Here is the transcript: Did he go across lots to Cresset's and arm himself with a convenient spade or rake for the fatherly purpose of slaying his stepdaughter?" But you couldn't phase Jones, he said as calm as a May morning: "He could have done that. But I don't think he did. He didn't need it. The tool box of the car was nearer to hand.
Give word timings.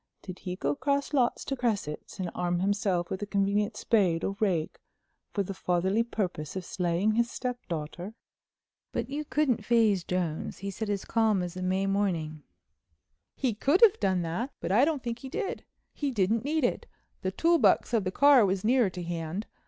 Did 0.23 0.39
he 0.39 0.55
go 0.55 0.71
across 0.71 1.13
lots 1.13 1.45
to 1.45 1.55
Cresset's 1.55 2.17
and 2.19 2.31
arm 2.33 2.57
himself 2.57 3.11
with 3.11 3.21
a 3.21 3.27
convenient 3.27 3.77
spade 3.77 4.23
or 4.23 4.35
rake 4.39 4.79
for 5.31 5.43
the 5.43 5.53
fatherly 5.53 6.01
purpose 6.01 6.55
of 6.55 6.65
slaying 6.65 7.11
his 7.11 7.29
stepdaughter?" 7.29 8.15
But 8.91 9.11
you 9.11 9.23
couldn't 9.23 9.63
phase 9.63 10.03
Jones, 10.03 10.57
he 10.57 10.71
said 10.71 10.89
as 10.89 11.05
calm 11.05 11.43
as 11.43 11.55
a 11.55 11.61
May 11.61 11.85
morning: 11.85 12.41
"He 13.35 13.53
could 13.53 13.81
have 13.81 13.99
done 13.99 14.23
that. 14.23 14.49
But 14.59 14.71
I 14.71 14.85
don't 14.85 15.03
think 15.03 15.19
he 15.19 15.29
did. 15.29 15.65
He 15.93 16.09
didn't 16.09 16.43
need 16.43 16.63
it. 16.63 16.87
The 17.21 17.29
tool 17.31 17.59
box 17.59 17.93
of 17.93 18.03
the 18.03 18.09
car 18.11 18.43
was 18.43 18.63
nearer 18.63 18.89
to 18.89 19.03
hand. 19.03 19.45